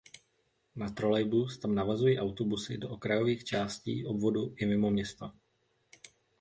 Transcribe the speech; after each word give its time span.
Na 0.75 0.89
trolejbus 0.89 1.57
tam 1.59 1.75
navazují 1.75 2.19
autobusy 2.19 2.77
do 2.77 2.89
okrajových 2.89 3.43
částí 3.43 4.05
obvodu 4.05 4.53
i 4.57 4.65
mimo 4.65 4.91
město. 4.91 5.31